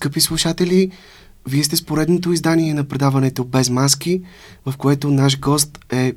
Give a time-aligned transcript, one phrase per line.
[0.00, 0.90] Скъпи слушатели,
[1.48, 4.22] вие сте с поредното издание на предаването Без маски,
[4.66, 6.12] в което наш гост е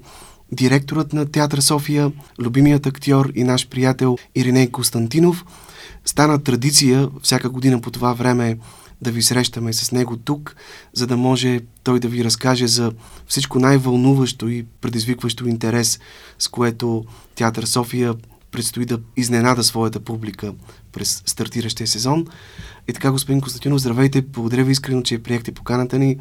[0.52, 5.46] директорът на Театър София, любимият актьор и наш приятел Ириней Константинов.
[6.06, 8.58] Стана традиция всяка година по това време
[9.02, 10.56] да ви срещаме с него тук,
[10.94, 12.92] за да може той да ви разкаже за
[13.28, 16.00] всичко най-вълнуващо и предизвикващо интерес,
[16.40, 17.06] с което
[17.36, 18.16] Театър София
[18.54, 20.54] предстои да изненада своята публика
[20.92, 22.26] през стартиращия сезон.
[22.88, 26.18] И така, господин Константинов, здравейте, благодаря ви искрено, че приехте поканата ни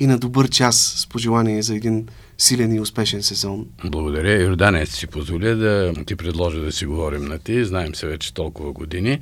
[0.00, 2.08] и на добър час с пожелание за един
[2.38, 3.66] силен и успешен сезон.
[3.84, 4.42] Благодаря.
[4.42, 7.64] Йордане, си позволя да ти предложа да си говорим на ти.
[7.64, 9.20] Знаем се вече толкова години.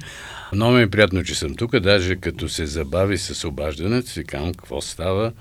[0.53, 1.79] Много ми е приятно, че съм тук.
[1.79, 5.33] Даже като се забави с обаждането, си казвам какво става.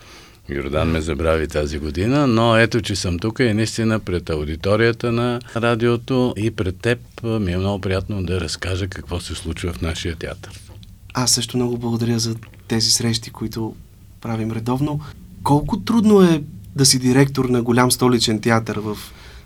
[0.49, 5.39] Йордан ме забрави тази година, но ето, че съм тук и наистина пред аудиторията на
[5.55, 10.15] радиото и пред теб ми е много приятно да разкажа какво се случва в нашия
[10.15, 10.59] театър.
[11.13, 12.35] Аз също много благодаря за
[12.67, 13.75] тези срещи, които
[14.21, 14.99] правим редовно.
[15.43, 16.43] Колко трудно е
[16.75, 18.97] да си директор на голям столичен театър в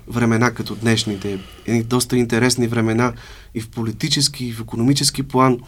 [0.08, 3.14] времена като днешните, едни доста интересни времена
[3.56, 5.60] и в политически, и в економически план,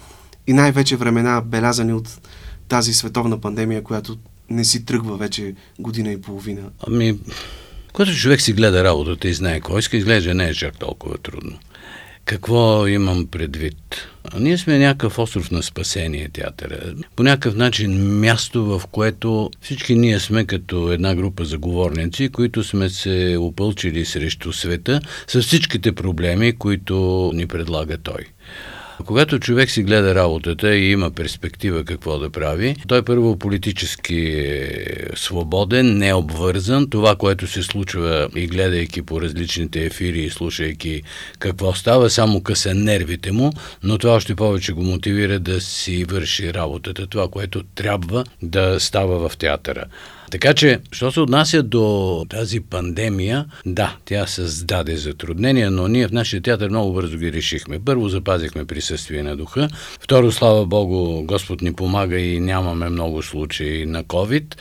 [0.47, 2.19] и най-вече времена белязани от
[2.67, 4.17] тази световна пандемия, която
[4.49, 6.61] не си тръгва вече година и половина?
[6.87, 7.17] Ами,
[7.93, 11.59] когато човек си гледа работата и знае кой иска, изглежда не е чак толкова трудно.
[12.25, 14.07] Какво имам предвид?
[14.39, 16.93] Ние сме някакъв остров на спасение театъра.
[17.15, 22.89] По някакъв начин място, в което всички ние сме като една група заговорници, които сме
[22.89, 28.25] се опълчили срещу света с всичките проблеми, които ни предлага той.
[29.05, 34.69] Когато човек си гледа работата и има перспектива какво да прави, той първо политически е
[35.15, 36.89] свободен, не обвързан.
[36.89, 41.01] Това, което се случва и гледайки по различните ефири и слушайки
[41.39, 43.51] какво става, само къса нервите му,
[43.83, 49.29] но това още повече го мотивира да си върши работата, това, което трябва да става
[49.29, 49.83] в театъра.
[50.31, 56.11] Така че, що се отнася до тази пандемия, да, тя създаде затруднения, но ние в
[56.11, 57.79] нашия театър много бързо ги решихме.
[57.85, 59.69] Първо запазихме присъствие на духа,
[59.99, 64.55] второ, слава Богу, Господ ни помага и нямаме много случаи на COVID.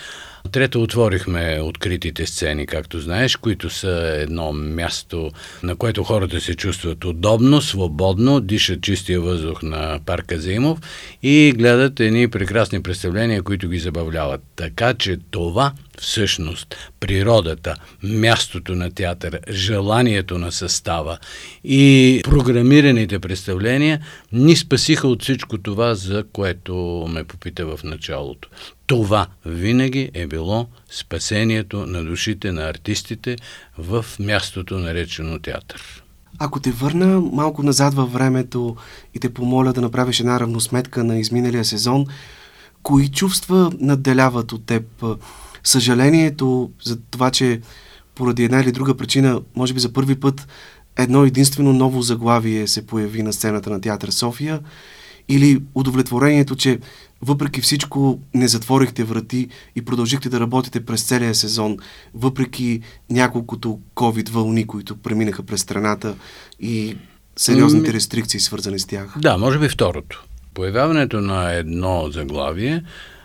[0.52, 5.30] Трето, отворихме откритите сцени, както знаеш, които са едно място,
[5.62, 10.78] на което хората се чувстват удобно, свободно, дишат чистия въздух на парка Зимов
[11.22, 14.40] и гледат едни прекрасни представления, които ги забавляват.
[14.56, 21.18] Така че това всъщност природата, мястото на театър, желанието на състава
[21.64, 24.00] и програмираните представления
[24.32, 28.48] ни спасиха от всичко това, за което ме попита в началото.
[28.86, 33.36] Това винаги е било спасението на душите на артистите
[33.78, 36.04] в мястото наречено театър.
[36.38, 38.76] Ако те върна малко назад във времето
[39.14, 42.06] и те помоля да направиш една равносметка на изминалия сезон,
[42.82, 45.04] кои чувства надделяват от теб?
[45.64, 47.60] Съжалението за това, че
[48.14, 50.48] поради една или друга причина, може би за първи път,
[50.98, 54.60] едно единствено ново заглавие се появи на сцената на театър София
[55.28, 56.78] или удовлетворението, че
[57.24, 61.76] въпреки всичко не затворихте врати и продължихте да работите през целия сезон,
[62.14, 62.80] въпреки
[63.10, 66.14] няколкото COVID вълни, които преминаха през страната
[66.60, 66.96] и
[67.36, 69.14] сериозните рестрикции, свързани с тях?
[69.18, 70.24] Да, може би второто.
[70.54, 72.82] Появяването на едно заглавие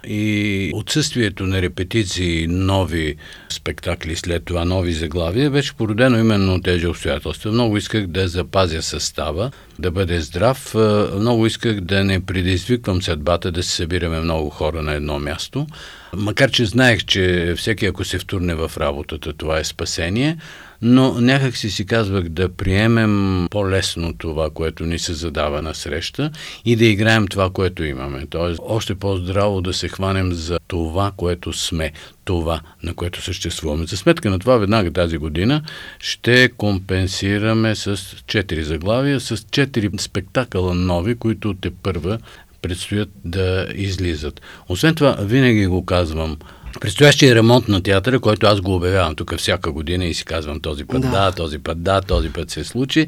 [0.07, 3.15] и отсъствието на репетиции, нови
[3.49, 7.51] спектакли, след това нови заглавия, беше породено именно от тези обстоятелства.
[7.51, 10.75] Много исках да запазя състава, да бъде здрав.
[11.15, 15.67] Много исках да не предизвиквам съдбата да се събираме много хора на едно място.
[16.13, 20.37] Макар, че знаех, че всеки ако се втурне в работата, това е спасение,
[20.81, 26.31] но някак си си казвах да приемем по-лесно това, което ни се задава на среща
[26.65, 28.25] и да играем това, което имаме.
[28.29, 31.91] Тоест, още по-здраво да се хванем за това, което сме,
[32.25, 33.85] това, на което съществуваме.
[33.85, 35.61] За сметка на това, веднага тази година
[35.99, 42.19] ще компенсираме с 4 заглавия, с 4 спектакъла нови, които те първа
[42.61, 44.41] предстоят да излизат.
[44.69, 46.37] Освен това, винаги го казвам,
[46.81, 50.85] Предстоящия ремонт на театъра, който аз го обявявам тук всяка година и си казвам този
[50.85, 53.07] път да, да този път да, този път се случи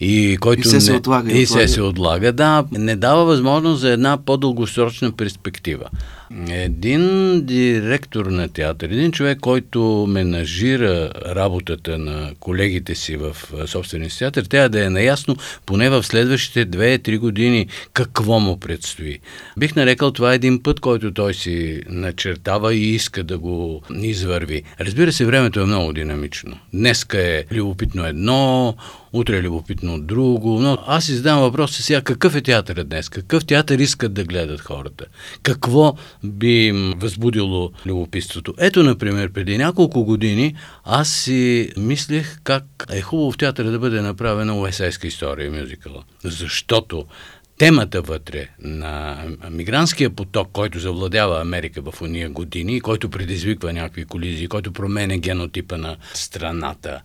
[0.00, 1.32] и който и се, не, се отлага.
[1.32, 5.88] И, и се, се отлага, да, не дава възможност за една по-дългосрочна перспектива.
[6.50, 7.02] Един
[7.46, 13.36] директор на театър, един човек, който менажира работата на колегите си в
[13.66, 15.36] собствения си театър, трябва да е наясно
[15.66, 19.18] поне в следващите 2-3 години какво му предстои.
[19.58, 24.62] Бих нарекал това един път, който той си начертава и иска да го извърви.
[24.80, 26.58] Разбира се, времето е много динамично.
[26.72, 28.76] Днеска е любопитно едно,
[29.12, 33.46] утре е любопитно друго, но аз си задавам въпроса сега какъв е театърът днес, какъв
[33.46, 35.04] театър искат да гледат хората,
[35.42, 35.94] какво
[36.24, 38.54] би им възбудило любопитството.
[38.58, 44.00] Ето, например, преди няколко години аз си мислех как е хубаво в театъра да бъде
[44.00, 47.04] направена уесайска история мюзикъла, защото
[47.58, 54.48] темата вътре на мигрантския поток, който завладява Америка в уния години който предизвиква някакви колизии,
[54.48, 57.00] който променя генотипа на страната,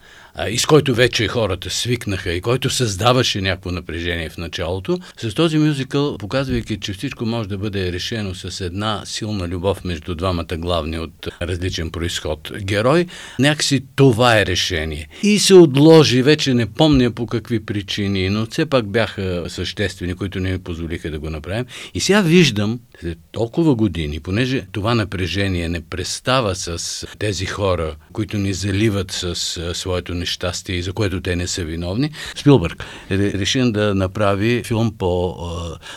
[0.49, 5.57] и с който вече хората свикнаха и който създаваше някакво напрежение в началото, с този
[5.57, 10.99] мюзикъл, показвайки, че всичко може да бъде решено с една силна любов между двамата главни
[10.99, 13.05] от различен происход герой,
[13.39, 15.07] някакси това е решение.
[15.23, 20.39] И се отложи, вече не помня по какви причини, но все пак бяха съществени, които
[20.43, 21.65] не ми позволиха да го направим.
[21.93, 28.37] И сега виждам, след толкова години, понеже това напрежение не престава с тези хора, които
[28.37, 29.35] ни заливат с
[29.73, 34.93] своето нещастие и за което те не са виновни, Спилбърг е решен да направи филм
[34.97, 35.35] по...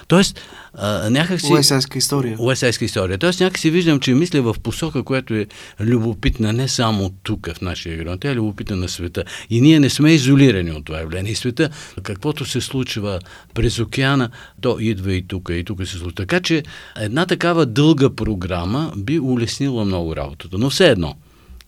[0.09, 0.41] Тоест,
[1.11, 1.53] някакси...
[1.53, 2.37] Уесайска история.
[2.39, 3.19] Уесайска история.
[3.19, 5.47] Тоест някакси виждам, че мисля в посока, която е
[5.81, 9.25] любопитна не само тук, в нашия регион, тя е любопитна на света.
[9.51, 11.33] И ние не сме изолирани от това явление.
[11.33, 11.71] И света,
[12.03, 13.21] каквото се случва
[13.55, 14.31] през океана,
[14.61, 16.13] то идва и тук, и тук се случва.
[16.13, 16.63] Така че
[16.97, 20.59] една такава дълга програма би улеснила много работата.
[20.59, 21.15] Но все едно,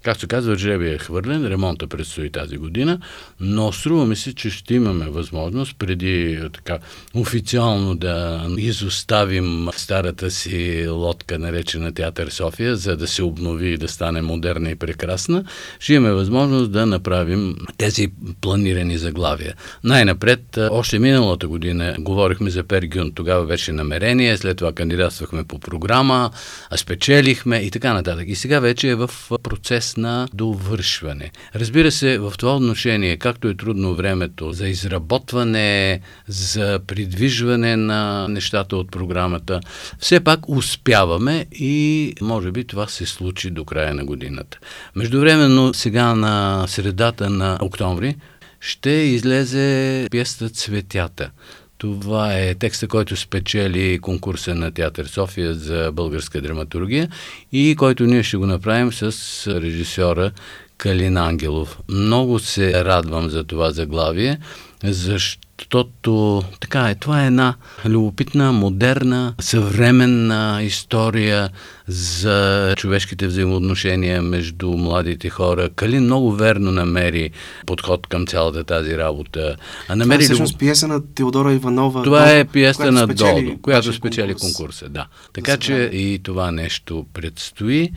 [0.02, 3.00] Както казва, жребия е хвърлен, ремонта предстои тази година,
[3.40, 6.78] но струва ми се, че ще имаме възможност преди така
[7.14, 13.88] официално да изоставим старата си лодка, наречена Театър София, за да се обнови и да
[13.88, 15.44] стане модерна и прекрасна,
[15.80, 18.08] ще имаме възможност да направим тези
[18.40, 19.54] планирани заглавия.
[19.84, 26.30] Най-напред, още миналата година говорихме за Пергюн, тогава беше намерение, след това кандидатствахме по програма,
[26.76, 28.28] спечелихме и така нататък.
[28.28, 29.10] И сега вече е в
[29.42, 31.30] процес на довършване.
[31.54, 38.76] Разбира се, в това отношение, както е трудно времето за изработване, за придвижване на нещата
[38.76, 39.60] от програмата,
[39.98, 44.58] все пак успяваме и може би това се случи до края на годината.
[44.96, 48.16] Междувременно, сега на средата на октомври,
[48.60, 51.30] ще излезе пиесата Цветята.
[51.78, 57.08] Това е текста, който спечели конкурса на Театър София за българска драматургия
[57.52, 59.12] и който ние ще го направим с
[59.60, 60.30] режисьора
[60.76, 61.78] Калин Ангелов.
[61.88, 64.38] Много се радвам за това заглавие,
[64.84, 67.54] защото така е, това е една
[67.84, 71.50] любопитна, модерна, съвременна история
[71.86, 75.68] за човешките взаимоотношения между младите хора.
[75.68, 77.30] Калин много верно намери
[77.66, 79.56] подход към цялата тази работа.
[79.88, 82.02] А намери това е всъщност пиеса на Теодора Иванова.
[82.02, 84.56] Това е пиеса на Додо, която спечели конкурс.
[84.56, 84.88] конкурса.
[84.88, 85.06] Да.
[85.32, 87.90] Така че и това нещо предстои.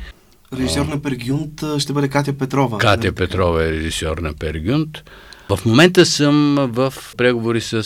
[0.58, 2.78] Режисьор на Пергюнт ще бъде Катя Петрова.
[2.78, 5.04] Катя Петрова е режисьор на Пергюнт.
[5.52, 7.84] В момента съм в преговори с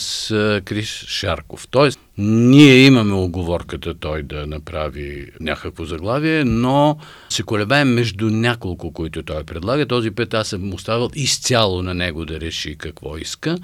[0.64, 1.68] Крис Шарков.
[1.70, 6.98] Тоест, ние имаме оговорката той да направи някакво заглавие, но
[7.28, 9.86] се колебаем между няколко, които той предлага.
[9.86, 13.58] Този път аз съм оставил изцяло на него да реши какво иска.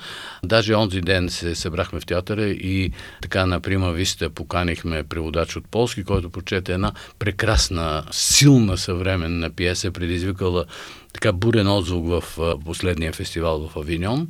[0.45, 2.91] Даже онзи ден се събрахме в театъра и
[3.23, 9.91] така на Прима Виста поканихме преводач от полски, който прочете една прекрасна, силна съвременна пиеса,
[9.91, 10.65] предизвикала
[11.13, 14.29] така бурен отзвук в последния фестивал в Авиньон.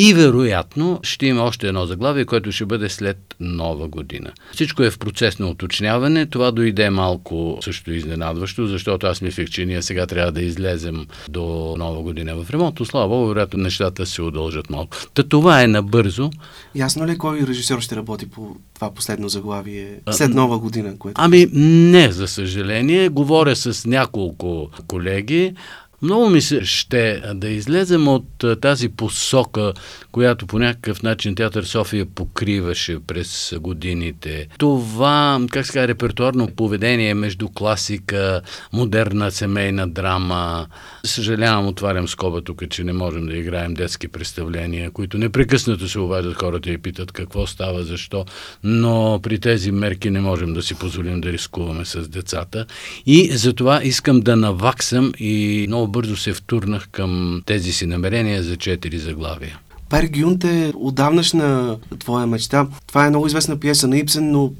[0.00, 4.32] И вероятно ще има още едно заглавие, което ще бъде след нова година.
[4.52, 6.26] Всичко е в процес на уточняване.
[6.26, 11.74] Това дойде малко също изненадващо, защото аз мислех, че ние сега трябва да излезем до
[11.78, 12.78] нова година в ремонт.
[12.84, 14.96] Слава Богу, вероятно нещата се удължат малко.
[15.14, 16.30] Та това е набързо.
[16.74, 20.98] Ясно ли кой режисьор ще работи по това последно заглавие след нова година?
[20.98, 21.20] Което...
[21.20, 23.08] Ами не, за съжаление.
[23.08, 25.54] Говоря с няколко колеги.
[26.02, 29.72] Много ми се ще да излезем от тази посока,
[30.12, 34.48] която по някакъв начин Театър София покриваше през годините.
[34.58, 38.40] Това, как се казва, репертуарно поведение между класика,
[38.72, 40.66] модерна семейна драма.
[41.04, 46.34] Съжалявам, отварям скоба тук, че не можем да играем детски представления, които непрекъснато се обаждат
[46.34, 48.24] хората и питат какво става, защо.
[48.64, 52.66] Но при тези мерки не можем да си позволим да рискуваме с децата.
[53.06, 58.56] И затова искам да наваксам и много бързо се втурнах към тези си намерения за
[58.56, 59.58] четири заглавия.
[59.90, 62.66] Пер Гюнт е отдавнашна твоя мечта.
[62.86, 64.52] Това е много известна пиеса на Ипсен, но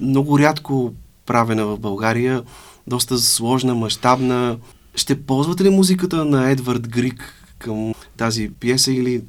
[0.00, 0.94] много рядко
[1.26, 2.42] правена в България.
[2.86, 4.56] Доста сложна, мащабна.
[4.94, 9.22] Ще ползвате ли музиката на Едвард Грик към тази пиеса или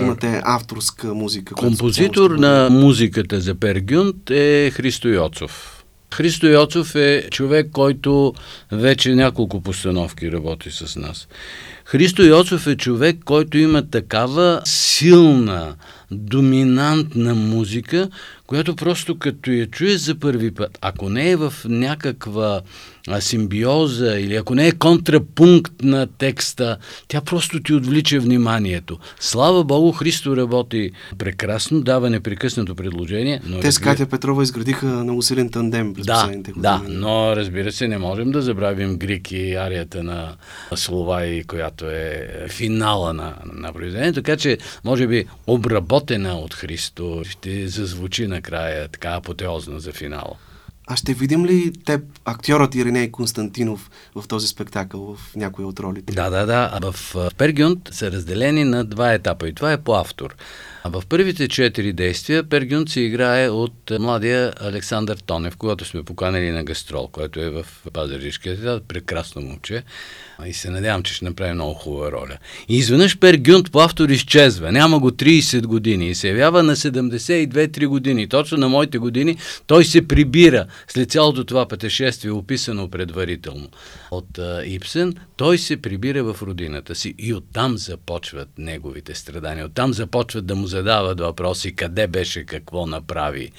[0.00, 1.54] имате авторска музика?
[1.54, 5.81] Композитор на музиката за Пергюнт е Христо Йоцов.
[6.12, 8.34] Христо Йоцов е човек, който
[8.72, 11.28] вече няколко постановки работи с нас.
[11.84, 15.74] Христо Йоцов е човек, който има такава силна,
[16.12, 18.08] доминантна музика,
[18.46, 22.60] която просто като я чуеш за първи път, ако не е в някаква
[23.20, 26.76] симбиоза или ако не е контрапункт на текста,
[27.08, 28.98] тя просто ти отвлича вниманието.
[29.20, 33.40] Слава Богу, Христо работи прекрасно, дава непрекъснато предложение.
[33.46, 36.62] Но Те с Катя Петрова изградиха много силен тандем през да, последните години.
[36.62, 40.32] Да, но разбира се, не можем да забравим Грик и арията на
[40.74, 45.24] Словай, която е финала на, на произведението, така че може би
[46.02, 50.36] обработена от Христо ще зазвучи накрая така апотеозно за финала.
[50.86, 56.12] А ще видим ли теб, актьорът Ириней Константинов, в този спектакъл, в някои от ролите?
[56.12, 56.92] Да, да, да.
[56.92, 60.34] В Пергюнт са разделени на два етапа и това е по автор.
[60.84, 66.50] А в първите четири действия Пергюнт се играе от младия Александър Тонев, когато сме поканали
[66.50, 68.82] на гастрол, който е в Пазаришкия театър.
[68.88, 69.82] Прекрасно момче.
[70.46, 72.38] И се надявам, че ще направи много хубава роля.
[72.68, 74.72] И изведнъж Пергюнт по автор изчезва.
[74.72, 78.28] Няма го 30 години и се явява на 72-3 години.
[78.28, 79.36] Точно на моите години
[79.66, 83.68] той се прибира след цялото това пътешествие, описано предварително
[84.10, 85.14] от а, Ипсен.
[85.36, 89.66] Той се прибира в родината си и оттам започват неговите страдания.
[89.66, 93.52] Оттам започват да му задават въпроси къде беше, какво направи.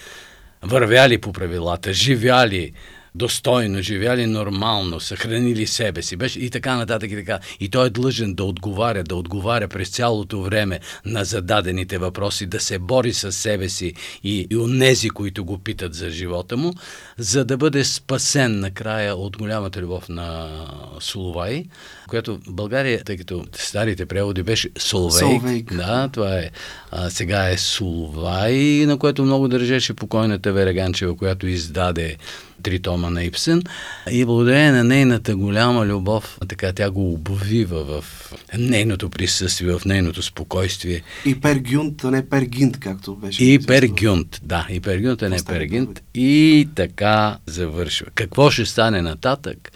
[0.62, 2.74] Вървяли по правилата, живяли,
[3.16, 7.40] достойно, живяли нормално, съхранили себе си, беше и така нататък и така.
[7.60, 12.60] И той е длъжен да отговаря, да отговаря през цялото време на зададените въпроси, да
[12.60, 13.94] се бори с себе си
[14.24, 16.74] и, и онези, които го питат за живота му,
[17.18, 20.50] за да бъде спасен накрая от голямата любов на
[21.00, 21.66] Соловай,
[22.08, 25.76] която в България, тъй като старите преводи беше Соловейк, Соловейк.
[25.76, 26.50] да, това е,
[26.92, 32.18] а, сега е Соловай, на което много държеше покойната Вереганчева, която издаде
[32.64, 33.64] три тома на Ипсен
[34.12, 40.22] и благодарение на нейната голяма любов, така тя го обвива в нейното присъствие, в нейното
[40.22, 41.02] спокойствие.
[41.26, 43.46] И Пергюнт, а не Пергинт, както беше.
[43.46, 46.02] И Пергюнт, да, и Пергюнт, а не Пергинт.
[46.14, 48.08] И така завършва.
[48.16, 49.72] Какво ще стане нататък?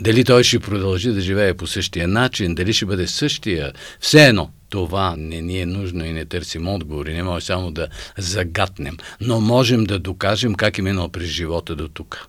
[0.00, 4.50] Дали той ще продължи да живее по същия начин, дали ще бъде същия, все едно
[4.70, 9.40] това не ни е нужно и не търсим отговори, не може само да загатнем, но
[9.40, 12.28] можем да докажем как е минал през живота до тук.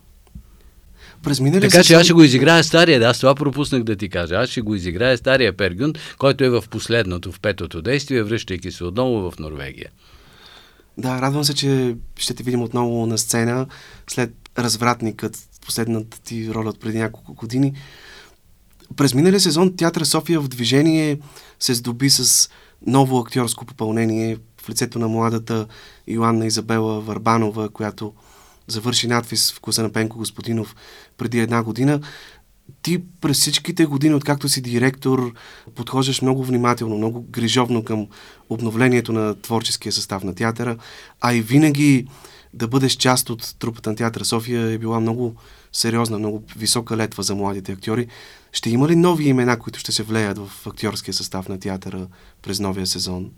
[1.22, 4.34] През така че аз ще го изиграя стария, да, аз това пропуснах да ти кажа.
[4.34, 8.84] Аз ще го изиграя стария Пергюн, който е в последното, в петото действие, връщайки се
[8.84, 9.90] отново в Норвегия.
[10.98, 13.66] Да, радвам се, че ще те видим отново на сцена
[14.06, 17.72] след развратникът, последната ти роля от преди няколко години.
[18.96, 21.18] През миналия сезон Театър София в движение
[21.60, 22.50] се здоби с
[22.86, 25.66] ново актьорско попълнение в лицето на младата
[26.06, 28.12] Йоанна Изабела Варбанова, която
[28.66, 30.76] завърши надвис в коса на Пенко Господинов
[31.16, 32.00] преди една година.
[32.82, 35.32] Ти през всичките години, откакто си директор,
[35.74, 38.06] подхождаш много внимателно, много грижовно към
[38.48, 40.76] обновлението на творческия състав на театъра,
[41.20, 42.06] а и винаги
[42.54, 45.34] да бъдеш част от трупата на театъра София е била много
[45.72, 48.06] сериозна, много висока летва за младите актьори.
[48.52, 52.06] Ще има ли нови имена, които ще се влеят в актьорския състав на театъра
[52.42, 53.30] през новия сезон?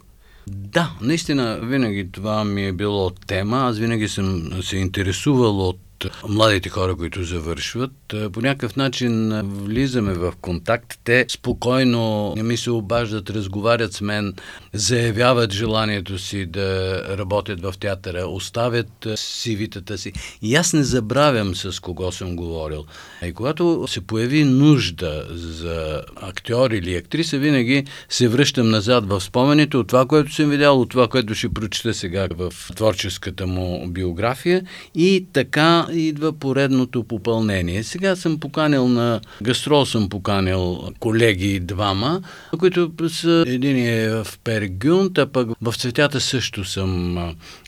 [0.46, 3.58] Да, наистина винаги това ми е било тема.
[3.58, 5.78] Аз винаги съм се интересувал от
[6.28, 7.92] младите хора, които завършват.
[8.32, 10.98] По някакъв начин влизаме в контакт.
[11.04, 14.34] Те спокойно не ми се обаждат, разговарят с мен,
[14.72, 20.12] заявяват желанието си да работят в театъра, оставят сивитата си.
[20.42, 22.84] И аз не забравям с кого съм говорил.
[23.26, 29.76] И когато се появи нужда за актьор или актриса, винаги се връщам назад в спомените
[29.76, 34.62] от това, което съм видял, от това, което ще прочета сега в творческата му биография
[34.94, 37.82] и така идва поредното попълнение.
[37.82, 42.20] Сега съм поканил на гастрол, съм поканил колеги двама,
[42.58, 47.18] които са един е в Пергюнт, а пък в цветята също съм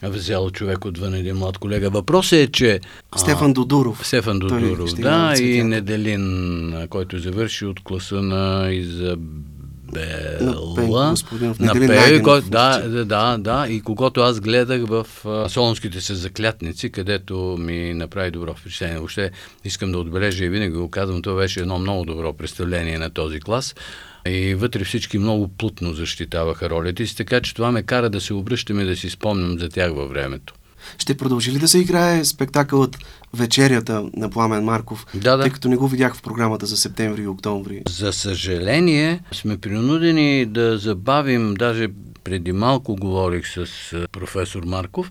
[0.02, 1.91] взел човек отвън, един млад колега.
[1.91, 2.81] Въпросът е, че...
[3.17, 4.07] Стефан Додуров.
[4.07, 9.51] Стефан Додуров, да, и Неделин, който завърши от класа на Изабел
[9.92, 11.14] Бела.
[11.61, 15.06] На Пей, кой, да, да, да, и когато аз гледах в
[15.49, 18.99] Солонските се заклятници, където ми направи добро впечатление.
[18.99, 19.30] Въобще
[19.64, 23.40] искам да отбележа и винаги го казвам, това беше едно много добро представление на този
[23.40, 23.75] клас.
[24.26, 28.34] И вътре всички много плътно защитаваха ролите си, така че това ме кара да се
[28.34, 30.54] обръщаме да си спомням за тях във времето.
[30.98, 32.98] Ще продължи ли да се играе спектакълът
[33.34, 35.42] Вечерята на Пламен Марков, да, да.
[35.42, 37.82] тъй като не го видях в програмата за септември и октомври?
[37.88, 41.88] За съжаление, сме принудени да забавим, даже
[42.25, 43.67] преди малко говорих с
[44.12, 45.11] професор Марков,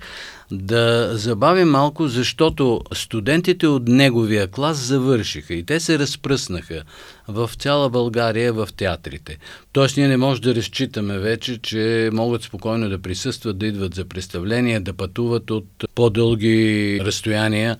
[0.51, 6.83] да забавим малко, защото студентите от неговия клас завършиха и те се разпръснаха
[7.27, 9.37] в цяла България в театрите.
[9.73, 14.05] Тоест ние не можем да разчитаме вече, че могат спокойно да присъстват, да идват за
[14.05, 17.77] представления, да пътуват от по-дълги разстояния.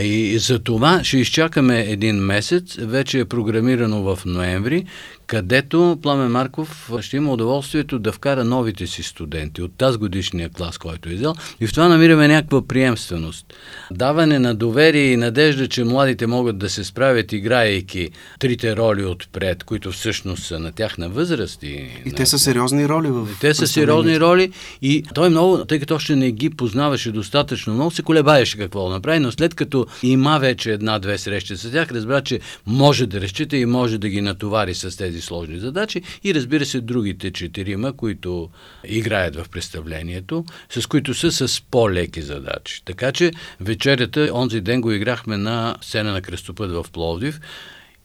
[0.00, 4.86] И за това ще изчакаме един месец, вече е програмирано в ноември,
[5.26, 10.78] където Пламен Марков ще има удоволствието да вкара новите си студенти от тази годишния клас,
[10.78, 11.34] който е взел.
[11.60, 13.54] И в това намираме някаква приемственост.
[13.90, 19.64] Даване на доверие и надежда, че младите могат да се справят, играейки трите роли отпред,
[19.64, 21.62] които всъщност са на тяхна възраст.
[21.62, 21.66] И,
[22.04, 22.14] и на...
[22.14, 23.28] те са сериозни роли в.
[23.32, 24.52] И те са сериозни роли
[24.82, 28.94] и той много, тъй като още не ги познаваше достатъчно много, се колебаеше какво да
[28.94, 33.56] направи, но след като има вече една-две срещи с тях, разбра, че може да разчита
[33.56, 37.92] и може да ги натовари с тези тези сложни задачи и разбира се другите четирима,
[37.92, 38.50] които
[38.84, 42.82] играят в представлението, с които са с по-леки задачи.
[42.84, 47.40] Така че вечерята, онзи ден го играхме на сцена на Кръстопът в Пловдив.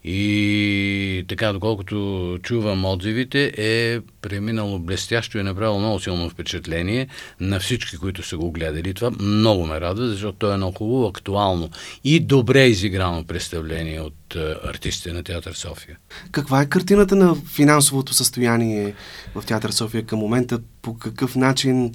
[0.04, 7.08] И така, доколкото чувам отзивите, е преминало блестящо и е направило много силно впечатление
[7.40, 8.94] на всички, които са го гледали.
[8.94, 11.70] Това много ме радва, защото то е много хубаво, актуално
[12.04, 15.98] и добре изиграно представление от е, артистите на Театър София.
[16.32, 18.94] Каква е картината на финансовото състояние
[19.36, 20.60] в Театър София към момента?
[20.82, 21.94] По какъв начин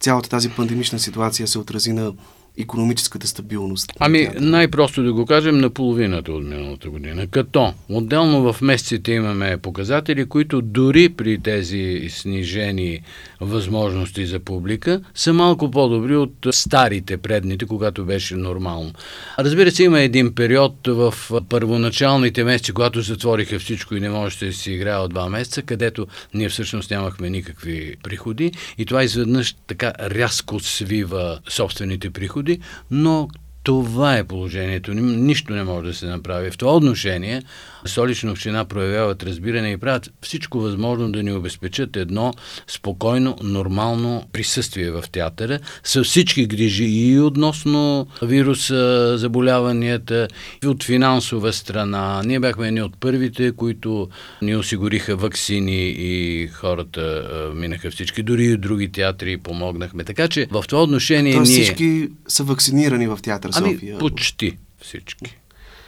[0.00, 2.12] цялата тази пандемична ситуация се отрази на
[2.58, 3.92] економическата стабилност?
[3.98, 7.26] Ами, най-просто да го кажем на половината от миналата година.
[7.26, 13.00] Като отделно в месеците имаме показатели, които дори при тези снижени
[13.40, 18.92] възможности за публика са малко по-добри от старите предните, когато беше нормално.
[19.38, 21.14] Разбира се, има един период в
[21.48, 26.06] първоначалните месеци, когато затвориха всичко и не можеше да си играе от два месеца, където
[26.34, 33.28] ние всъщност нямахме никакви приходи и това изведнъж така рязко свива собствените приходи приходи, но
[33.62, 34.94] това е положението.
[34.94, 36.50] Нищо не може да се направи.
[36.50, 37.42] В това отношение
[37.84, 42.32] Столична община проявяват разбиране и правят всичко възможно да ни обезпечат едно
[42.68, 50.28] спокойно, нормално присъствие в театъра с всички грижи и относно вируса, заболяванията,
[50.64, 52.22] и от финансова страна.
[52.24, 54.08] Ние бяхме едни от първите, които
[54.42, 60.04] ни осигуриха вакцини и хората минаха всички, дори и други театри помогнахме.
[60.04, 61.62] Така че в това отношение Тоест, ние...
[61.62, 63.18] всички са вакцинирани в
[63.52, 65.38] театър Ами, почти всички.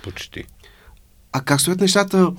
[0.03, 0.45] Почти.
[1.33, 2.33] А как стоят нещата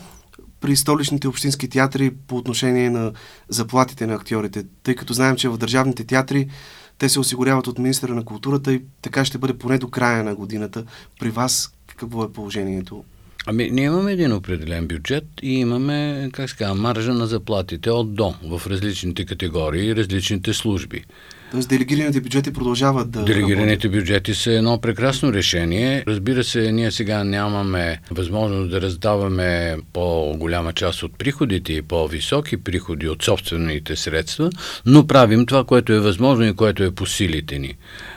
[0.62, 3.12] при столичните общински театри по отношение на
[3.50, 4.66] заплатите на актьорите?
[4.84, 6.50] Тъй като знаем, че в държавните театри
[6.98, 10.36] те се осигуряват от министра на културата и така ще бъде поне до края на
[10.36, 10.84] годината.
[11.20, 13.04] При вас какво е положението?
[13.48, 18.16] Ами, ние имаме един определен бюджет и имаме, как се казва, маржа на заплатите от
[18.16, 21.04] до в различните категории и различните служби.
[21.52, 23.24] Тоест делегираните бюджети продължават да.
[23.24, 26.04] Делегираните бюджети са едно прекрасно решение.
[26.08, 33.08] Разбира се, ние сега нямаме възможност да раздаваме по-голяма част от приходите и по-високи приходи
[33.08, 34.50] от собствените средства,
[34.86, 37.74] но правим това, което е възможно и което е по силите ни.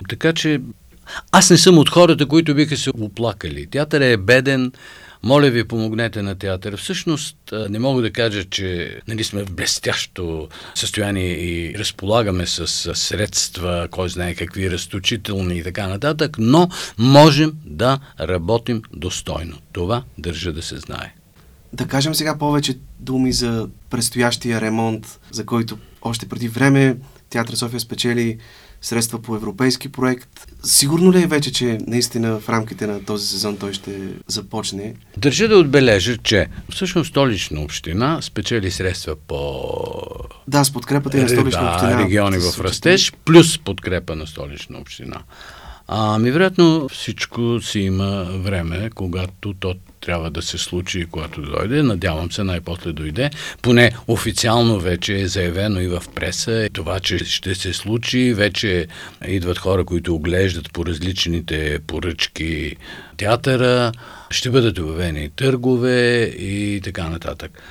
[0.09, 0.61] Така че
[1.33, 3.67] аз не съм от хората, които биха се оплакали.
[3.67, 4.73] Театър е беден,
[5.23, 6.77] моля ви, помогнете на театър.
[6.77, 7.37] Всъщност,
[7.71, 14.09] не мога да кажа, че нали, сме в блестящо състояние и разполагаме с средства, кой
[14.09, 19.59] знае какви разточителни и така нататък, но можем да работим достойно.
[19.73, 21.15] Това държа да се знае.
[21.73, 26.97] Да кажем сега повече думи за предстоящия ремонт, за който още преди време
[27.31, 28.39] Театър София спечели
[28.83, 30.47] средства по европейски проект.
[30.65, 34.95] Сигурно ли е вече, че наистина в рамките на този сезон той ще започне?
[35.17, 39.63] Държа да отбележа, че всъщност столична община спечели средства по...
[40.49, 42.05] Да, с подкрепата и на столична да, община.
[42.05, 45.23] региони в растеж, плюс подкрепа на столична община.
[45.91, 51.83] Ами, вероятно, всичко си има време, когато то трябва да се случи, когато дойде.
[51.83, 53.31] Надявам се най-после дойде.
[53.63, 58.35] Поне официално вече е заявено и в преса това, че ще се случи.
[58.35, 58.87] Вече
[59.29, 62.77] идват хора, които оглеждат по различните поръчки
[63.17, 63.93] театъра.
[64.31, 67.63] Ще бъдат обявени търгове и така нататък.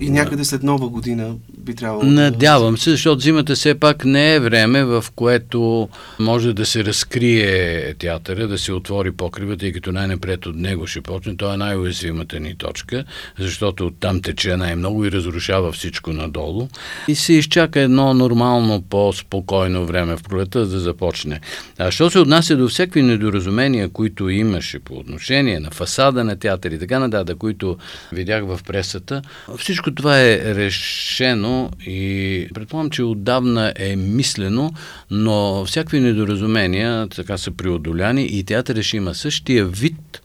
[0.00, 2.02] И някъде след нова година би трябвало.
[2.02, 7.94] Надявам се, защото зимата все пак не е време, в което може да се разкрие
[7.94, 11.36] театъра, да се отвори покрива, тъй като най-напред от него ще почне.
[11.36, 13.04] Той е най най-уязвимата ни точка,
[13.38, 16.68] защото там тече най-много и разрушава всичко надолу.
[17.08, 21.40] И се изчака едно нормално, по-спокойно време в пролета да започне.
[21.78, 26.70] А що се отнася до всеки недоразумения, които имаше по отношение на фасада на театър
[26.70, 27.76] и така нататък, които
[28.12, 29.22] видях в пресата,
[29.62, 34.72] всичко това е решено и предполагам, че отдавна е мислено,
[35.10, 40.22] но всякакви недоразумения така са преодоляни и театърът ще има същия вид,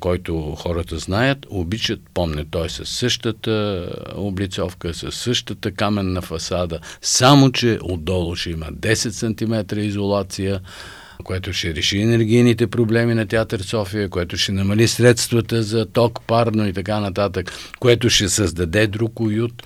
[0.00, 2.48] който хората знаят, обичат, помнят.
[2.50, 9.78] Той със същата облицовка, със същата каменна фасада, само че отдолу ще има 10 см
[9.78, 10.60] изолация,
[11.24, 16.68] което ще реши енергийните проблеми на Театър София, което ще намали средствата за ток, парно
[16.68, 19.62] и така нататък, което ще създаде друг уют.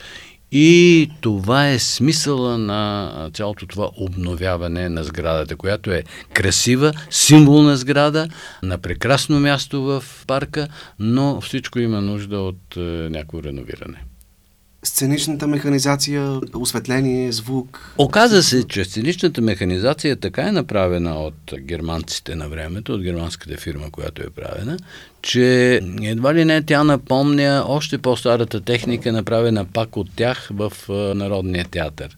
[0.52, 8.28] И това е смисъла на цялото това обновяване на сградата, която е красива, символна сграда,
[8.62, 14.08] на прекрасно място в парка, но всичко има нужда от е, някакво реновиране
[14.88, 17.94] сценичната механизация, осветление, звук.
[17.98, 23.90] Оказа се, че сценичната механизация така е направена от германците на времето, от германската фирма,
[23.90, 24.77] която е правена,
[25.22, 30.72] че едва ли не тя напомня още по-старата техника, направена пак от тях в
[31.14, 32.16] Народния театър.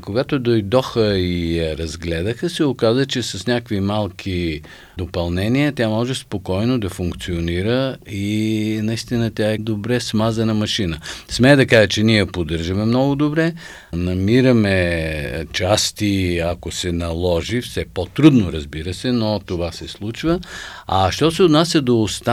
[0.00, 4.60] Когато дойдоха и я разгледаха, се оказа, че с някакви малки
[4.98, 10.98] допълнения тя може спокойно да функционира и наистина тя е добре смазана машина.
[11.28, 13.52] Смея да кажа, че ние я поддържаме много добре,
[13.92, 20.40] намираме части, ако се наложи, все по-трудно разбира се, но това се случва.
[20.86, 22.31] А що се отнася до останалите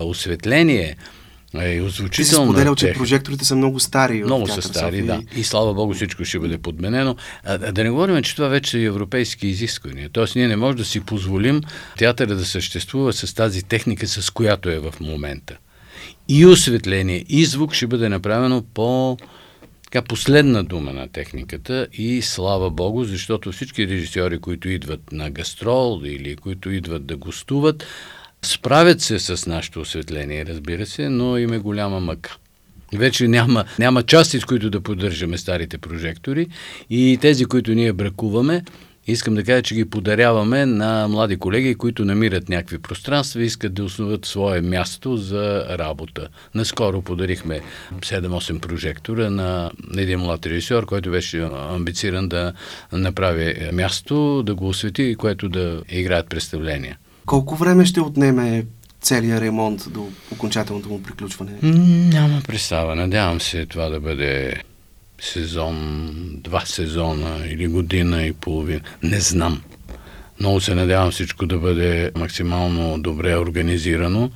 [0.00, 0.96] осветление,
[1.54, 4.24] е, озвучителна Ти си споделял, че прожекторите са много стари.
[4.24, 5.22] Много са стари, да.
[5.36, 7.16] И слава Богу всичко ще бъде подменено.
[7.44, 10.10] А, да не говорим, че това вече са европейски изисквания.
[10.12, 11.60] Тоест ние не можем да си позволим
[11.98, 15.56] театъра да съществува с тази техника, с която е в момента.
[16.28, 19.16] И осветление, и звук ще бъде направено по
[19.84, 26.00] така последна дума на техниката и слава Богу, защото всички режисьори, които идват на гастрол
[26.04, 27.86] или които идват да гостуват,
[28.42, 32.36] Справят се с нашето осветление, разбира се, но им е голяма мъка.
[32.94, 36.46] Вече няма, няма части, с които да поддържаме старите прожектори
[36.90, 38.64] и тези, които ние бракуваме,
[39.06, 43.74] искам да кажа, че ги подаряваме на млади колеги, които намират някакви пространства и искат
[43.74, 46.28] да основат свое място за работа.
[46.54, 47.60] Наскоро подарихме
[48.00, 52.52] 7-8 прожектора на един млад режисьор, който беше амбициран да
[52.92, 56.98] направи място, да го освети което да играят представления.
[57.30, 58.64] Колко време ще отнеме
[59.00, 61.52] целият ремонт до окончателното му приключване?
[62.12, 62.94] Няма представа.
[62.94, 64.62] Надявам се това да бъде
[65.20, 66.10] сезон,
[66.44, 68.80] два сезона или година и половина.
[69.02, 69.62] Не знам.
[70.40, 74.30] Много се надявам всичко да бъде максимално добре организирано,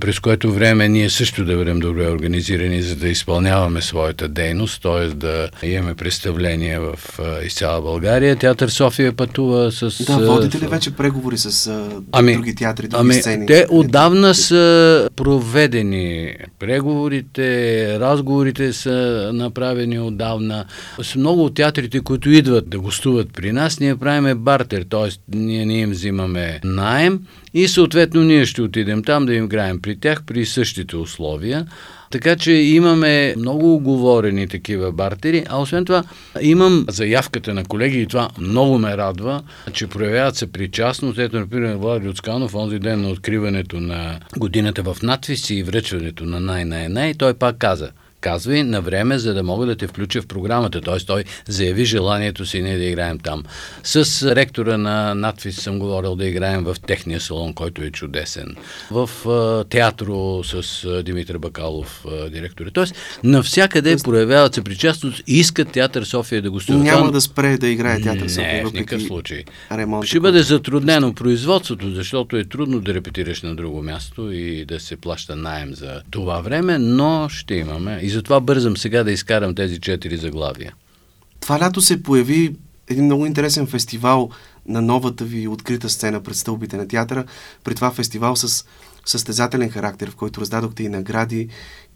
[0.00, 5.08] през което време ние също да бъдем добре организирани, за да изпълняваме своята дейност, т.е.
[5.08, 6.98] да имаме представление в
[7.44, 8.36] из цяла България.
[8.36, 10.04] Театър София пътува с...
[10.04, 11.80] Да, водите ли вече преговори с
[12.12, 13.46] ами, други театри, други ами, сцени?
[13.46, 20.64] Те отдавна са проведени преговорите, разговорите са направени отдавна.
[21.02, 25.10] С много от театрите, които идват да гостуват при нас, ние правиме бартер, т.е
[25.48, 27.20] ние не им взимаме найем
[27.54, 31.66] и съответно ние ще отидем там да им играем при тях при същите условия.
[32.10, 36.04] Така че имаме много оговорени такива бартери, а освен това
[36.40, 41.18] имам заявката на колеги и това много ме радва, че проявяват се причастност.
[41.18, 46.40] Ето, например, Влади Оцканов, онзи ден на откриването на годината в надвис и връчването на
[46.40, 50.80] най-най-най, той пак каза– казвай на време, за да мога да те включа в програмата.
[50.80, 50.98] Т.е.
[51.06, 53.44] той заяви желанието си не да играем там.
[53.82, 58.56] С ректора на надфис съм говорил да играем в техния салон, който е чудесен.
[58.90, 59.10] В
[59.70, 62.66] театро с Димитър Бакалов, директор.
[62.72, 64.04] Тоест, навсякъде Тоест...
[64.04, 66.76] проявяват се причастност и искат театър София да го стои.
[66.76, 68.52] Няма да спре да играе театър София.
[68.52, 69.44] Не, в никакъв случай.
[69.72, 74.80] Ремонт, Ще бъде затруднено производството, защото е трудно да репетираш на друго място и да
[74.80, 79.54] се плаща найем за това време, но ще имаме и затова бързам сега да изкарам
[79.54, 80.74] тези четири заглавия.
[81.40, 82.56] Това лято се появи
[82.88, 84.30] един много интересен фестивал
[84.66, 87.24] на новата ви открита сцена пред стълбите на театъра.
[87.64, 88.64] При това фестивал с
[89.06, 91.48] състезателен характер, в който раздадохте и награди.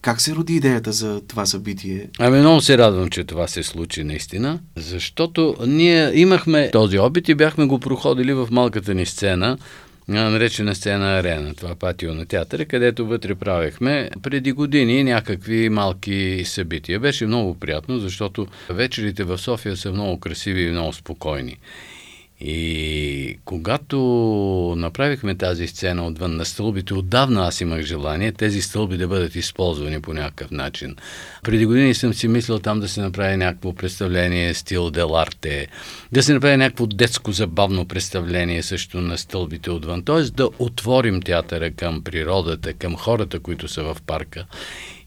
[0.02, 2.08] Как се роди идеята за това събитие?
[2.18, 7.34] Ами много се радвам, че това се случи наистина, защото ние имахме този опит и
[7.34, 9.58] бяхме го проходили в малката ни сцена
[10.08, 17.00] наречена сцена арена, това патио на театъра, където вътре правехме преди години някакви малки събития.
[17.00, 21.56] Беше много приятно, защото вечерите в София са много красиви и много спокойни.
[22.44, 23.98] И когато
[24.78, 30.02] направихме тази сцена отвън на стълбите, отдавна аз имах желание тези стълби да бъдат използвани
[30.02, 30.96] по някакъв начин.
[31.42, 35.66] Преди години съм си мислил там да се направи някакво представление стил Деларте,
[36.12, 40.02] да се направи някакво детско забавно представление също на стълбите отвън.
[40.04, 40.22] Т.е.
[40.22, 44.46] да отворим театъра към природата, към хората, които са в парка.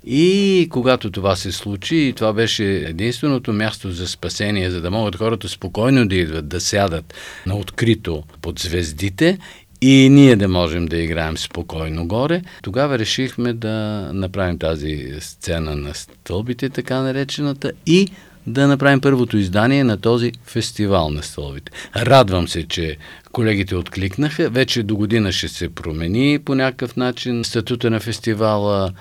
[0.05, 5.49] И когато това се случи, това беше единственото място за спасение, за да могат хората
[5.49, 7.13] спокойно да идват, да сядат
[7.45, 9.37] на открито под звездите
[9.81, 15.93] и ние да можем да играем спокойно горе, тогава решихме да направим тази сцена на
[15.93, 18.07] стълбите, така наречената, и
[18.47, 21.71] да направим първото издание на този фестивал на стълбите.
[21.95, 22.97] Радвам се, че
[23.35, 24.49] колегите откликнаха.
[24.49, 28.91] Вече до година ще се промени по някакъв начин статута на фестивала,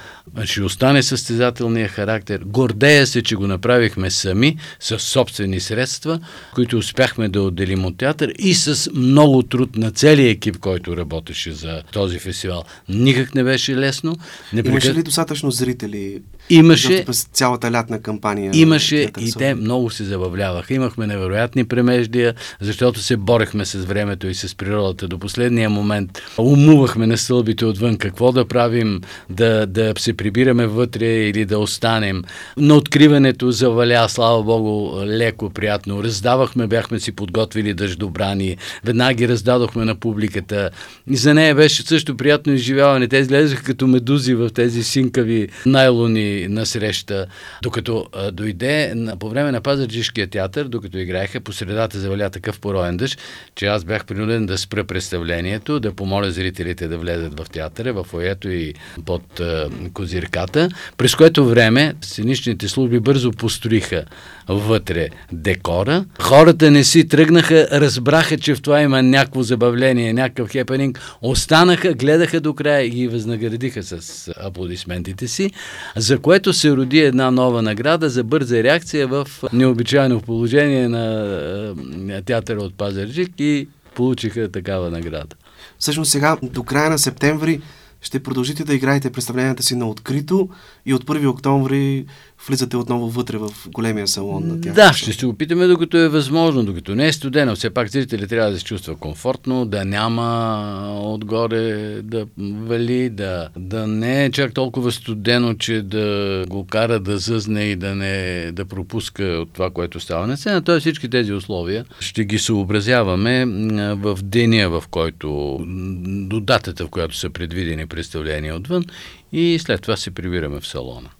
[0.44, 2.40] ще остане състезателния характер.
[2.46, 6.20] Гордея се, че го направихме сами, с собствени средства,
[6.54, 11.52] които успяхме да отделим от театър и с много труд на целия екип, който работеше
[11.52, 12.64] за този фестивал.
[12.88, 14.16] Никак не беше лесно.
[14.52, 14.70] Непрекъ...
[14.70, 16.22] Имаше ли достатъчно зрители?
[16.50, 17.04] Имаше.
[17.04, 18.50] През цялата лятна кампания.
[18.54, 20.74] Имаше и те много се забавляваха.
[20.74, 26.22] Имахме невероятни премеждия, защото се борехме с времето времето и с природата до последния момент.
[26.38, 32.22] Умувахме на стълбите отвън какво да правим, да, да се прибираме вътре или да останем.
[32.56, 36.04] На откриването заваля, слава Богу, леко, приятно.
[36.04, 40.70] Раздавахме, бяхме си подготвили дъждобрани, веднага ги раздадохме на публиката.
[41.10, 43.08] И за нея беше също приятно изживяване.
[43.08, 47.26] Те излезаха като медузи в тези синкави найлони на среща.
[47.62, 52.60] Докато а, дойде на, по време на Пазарджишкия театър, докато играеха, по средата заваля такъв
[52.60, 53.20] пороен дъжд,
[53.54, 58.04] че аз бях принуден да спра представлението, да помоля зрителите да влезат в театъра, в
[58.04, 58.74] фоето и
[59.06, 64.04] под е, козирката, през което време сценичните служби бързо построиха
[64.48, 66.04] вътре декора.
[66.20, 72.40] Хората не си тръгнаха, разбраха, че в това има някакво забавление, някакъв хепенинг, останаха, гледаха
[72.40, 75.50] до края и ги възнаградиха с аплодисментите си,
[75.96, 82.58] за което се роди една нова награда за бърза реакция в необичайно положение на театъра
[82.58, 85.36] от Пазарджик и получиха такава награда.
[85.78, 87.60] Всъщност сега, до края на септември,
[88.04, 90.48] ще продължите да играете представленията си на открито
[90.86, 92.04] и от 1 октомври
[92.48, 94.74] влизате отново вътре в големия салон на тях.
[94.74, 97.56] Да, ще се опитаме докато е възможно, докато не е студено.
[97.56, 103.86] Все пак зрителят трябва да се чувства комфортно, да няма отгоре да вали, да, да
[103.86, 108.64] не е чак толкова студено, че да го кара да зъзне и да не да
[108.64, 110.62] пропуска от това, което става на сцена.
[110.62, 113.46] Тоест всички тези условия ще ги съобразяваме
[113.94, 115.58] в деня, в който
[116.06, 118.84] до датата, в която са предвидени представления отвън
[119.32, 121.10] и след това се прибираме в салона.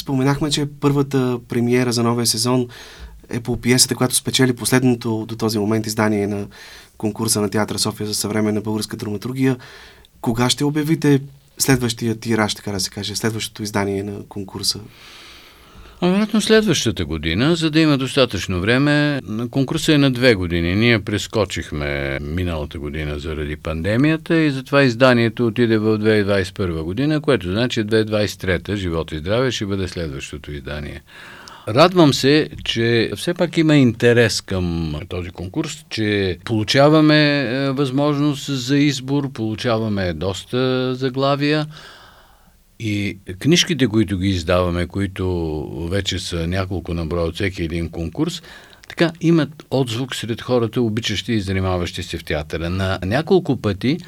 [0.00, 2.68] Споменахме, че първата премиера за новия сезон
[3.28, 6.46] е по пиесата, която спечели последното до този момент издание на
[6.98, 9.56] конкурса на Театъра София за съвременна българска драматургия.
[10.20, 11.20] Кога ще обявите
[11.58, 14.80] следващия тираж, така да се каже, следващото издание на конкурса?
[16.00, 19.20] А вероятно следващата година, за да има достатъчно време.
[19.50, 20.74] Конкурсът е на две години.
[20.74, 27.84] Ние прескочихме миналата година заради пандемията и затова изданието отиде в 2021 година, което значи
[27.84, 31.02] 2023 живот и здраве ще бъде следващото издание.
[31.68, 38.78] Радвам се, че все пак има интерес към този конкурс, че получаваме е, възможност за
[38.78, 41.66] избор, получаваме доста заглавия.
[42.80, 48.42] И книжките, които ги издаваме, които вече са няколко наброя от всеки един конкурс,
[48.88, 52.70] така имат отзвук сред хората, обичащи и занимаващи се в театъра.
[52.70, 53.98] На няколко пъти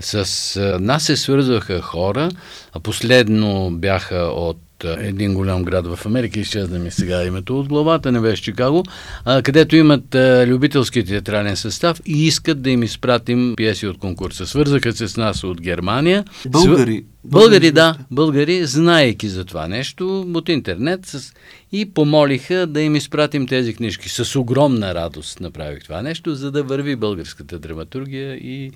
[0.00, 2.30] с нас се свързваха хора,
[2.72, 8.12] а последно бяха от един голям град в Америка, изчезна ми сега името от главата,
[8.12, 8.84] не беше Чикаго,
[9.24, 14.46] а, където имат а, любителски театрален състав и искат да им изпратим пиеси от конкурса.
[14.46, 16.24] Свързаха се с нас от Германия.
[16.48, 17.04] Българи.
[17.24, 21.32] Българи, да, българи, знаейки за това нещо от интернет с...
[21.72, 24.08] и помолиха да им изпратим тези книжки.
[24.08, 28.72] С огромна радост направих това нещо, за да върви българската драматургия и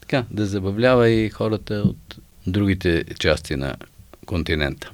[0.00, 3.74] така, да забавлява и хората от другите части на
[4.26, 4.90] континента.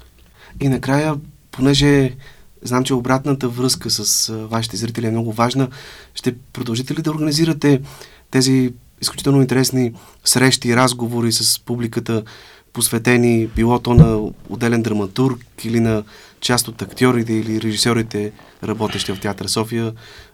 [0.60, 1.14] И накрая,
[1.50, 2.14] понеже
[2.62, 5.68] знам, че обратната връзка с вашите зрители е много важна,
[6.14, 7.80] ще продължите ли да организирате
[8.30, 9.92] тези изключително интересни
[10.24, 12.22] срещи, разговори с публиката,
[12.72, 16.04] посветени било то на отделен драматург или на
[16.40, 18.32] част от актьорите или режисьорите,
[18.64, 19.92] работещи в Театър София,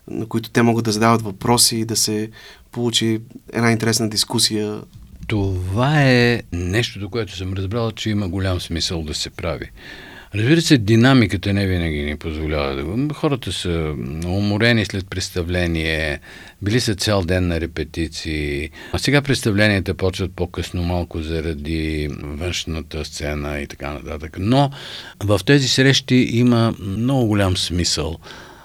[0.08, 2.30] на които те могат да задават въпроси и да се
[2.72, 3.20] получи
[3.52, 4.80] една интересна дискусия.
[5.26, 9.70] Това е нещото, което съм разбрал, че има голям смисъл да се прави.
[10.34, 13.14] Разбира се, динамиката не винаги ни позволява да го.
[13.14, 13.94] Хората са
[14.26, 16.20] уморени след представление,
[16.62, 18.70] били са цял ден на репетиции.
[18.92, 24.36] А сега представленията почват по-късно малко заради външната сцена и така нататък.
[24.40, 24.70] Но
[25.24, 28.18] в тези срещи има много голям смисъл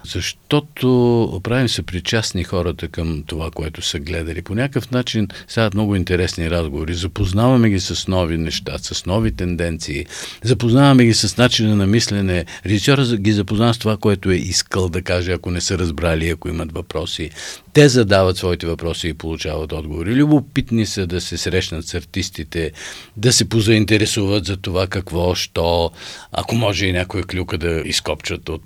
[0.06, 4.42] защото правим се причастни хората към това, което са гледали.
[4.42, 6.94] По някакъв начин стават много интересни разговори.
[6.94, 10.06] Запознаваме ги с нови неща, с нови тенденции.
[10.44, 12.46] Запознаваме ги с начина на мислене.
[12.66, 16.50] Режисьора ги запознава с това, което е искал да каже, ако не са разбрали, ако
[16.50, 17.30] имат въпроси.
[17.76, 20.16] Те задават своите въпроси и получават отговори.
[20.16, 22.72] Любопитни са да се срещнат с артистите,
[23.18, 25.92] да се позаинтересуват за това какво, що,
[26.32, 28.64] ако може и някоя клюка да изкопчат от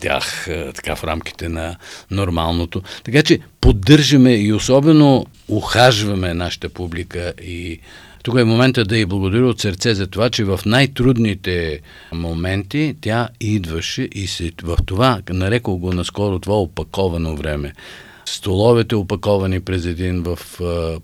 [0.00, 1.76] тях така в рамките на
[2.10, 2.82] нормалното.
[3.04, 7.80] Така че поддържаме и особено ухажваме нашата публика и
[8.22, 11.80] тук е момента да й благодаря от сърце за това, че в най-трудните
[12.12, 17.72] моменти тя идваше и се, в това, нарекал го наскоро това опаковано време
[18.26, 20.38] столовете опаковани през един в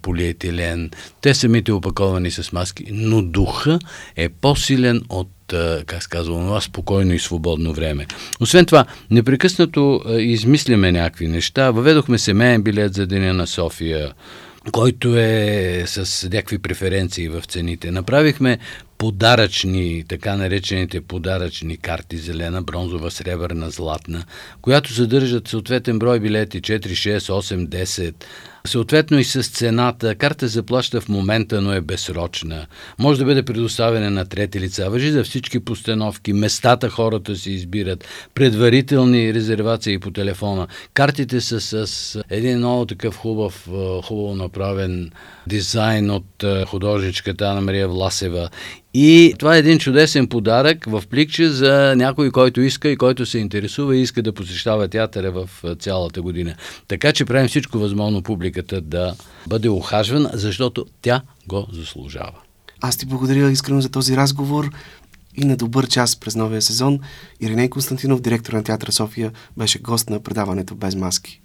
[0.02, 3.78] полиетилен, те самите опаковани с маски, но духа
[4.16, 5.28] е по-силен от
[5.86, 8.06] как се казва, това спокойно и свободно време.
[8.40, 11.70] Освен това, непрекъснато измисляме някакви неща.
[11.70, 14.12] Въведохме семейен билет за Деня на София,
[14.70, 17.90] който е с някакви преференции в цените.
[17.90, 18.58] Направихме
[18.98, 24.24] подаръчни, така наречените подаръчни карти, зелена, бронзова, сребърна, златна,
[24.60, 28.14] която съдържат съответен брой билети 4, 6, 8, 10,
[28.66, 30.14] Съответно и с цената.
[30.14, 32.66] Карта заплаща в момента, но е безсрочна.
[32.98, 34.90] Може да бъде предоставена на трети лица.
[34.90, 36.32] Въжи за всички постановки.
[36.32, 38.04] Местата хората се избират.
[38.34, 40.66] Предварителни резервации по телефона.
[40.94, 43.68] Картите са с един много такъв хубав,
[44.04, 45.10] хубаво направен
[45.46, 48.48] дизайн от художничката Ана Мария Власева
[48.94, 53.38] и това е един чудесен подарък в пликче за някой, който иска и който се
[53.38, 56.54] интересува и иска да посещава театъра в цялата година.
[56.88, 59.14] Така че правим всичко възможно публиката да
[59.46, 62.38] бъде ухажвана, защото тя го заслужава.
[62.80, 64.70] Аз ти благодаря искрено за този разговор
[65.36, 67.00] и на добър час през новия сезон.
[67.40, 71.40] Ириней Константинов, директор на Театъра София, беше гост на предаването Без маски.